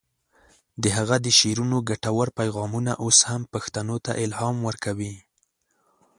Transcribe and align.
د 0.81 0.83
هغه 0.97 1.15
د 1.25 1.27
شعرونو 1.39 1.77
ګټور 1.89 2.27
پیغامونه 2.39 2.91
اوس 3.03 3.17
هم 3.29 3.41
پښتنو 3.53 3.95
ته 4.05 4.11
الهام 4.23 4.57
ورکوي. 4.67 5.15